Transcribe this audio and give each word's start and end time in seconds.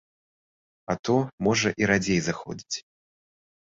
А 0.93 0.95
то, 1.09 1.15
можа, 1.51 1.69
і 1.85 1.93
радзей 1.95 2.19
заходзяць. 2.33 2.77